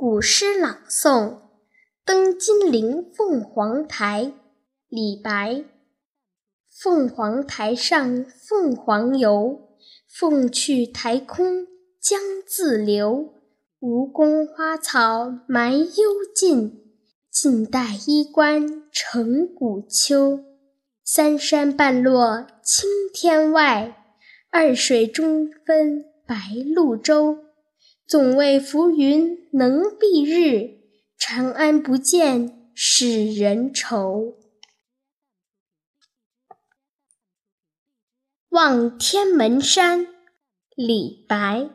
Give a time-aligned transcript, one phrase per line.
[0.00, 1.28] 古诗朗诵
[2.06, 4.24] 《登金陵凤凰台》
[4.88, 5.62] 李白。
[6.70, 9.76] 凤凰台上凤凰游，
[10.08, 11.66] 凤去台空
[12.00, 13.34] 江自流。
[13.80, 16.80] 吴宫花草埋幽径，
[17.30, 20.42] 晋代衣冠成古丘。
[21.04, 24.02] 三山半落青天外，
[24.50, 26.34] 二水中分白
[26.74, 27.49] 鹭洲。
[28.10, 30.80] 总为浮云能蔽日，
[31.16, 34.36] 长安不见使人愁。
[38.48, 40.08] 望天门山，
[40.74, 41.70] 李白。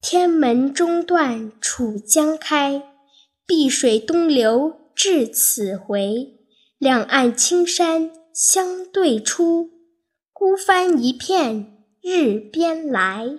[0.00, 2.82] 天门中断楚江开，
[3.46, 6.36] 碧水东流至此回。
[6.78, 9.70] 两岸青山相对出，
[10.32, 13.38] 孤帆一片日边来。